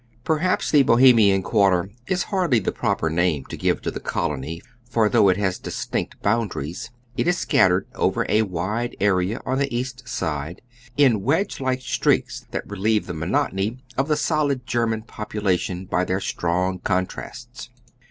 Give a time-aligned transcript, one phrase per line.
[0.23, 5.07] Perhaps the Bohemian quarter is hardly the proper name to give to the colony, for
[5.07, 10.09] though it has distinct boundaries it is scattered over a wide area on the East
[10.09, 10.63] Side,
[10.97, 16.19] in wedge like streaks that relieve the monotony of the solid German population by their
[16.19, 17.69] strong contrasts.